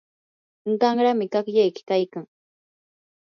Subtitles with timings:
[0.81, 2.25] qanrami qaqllayki kaykan.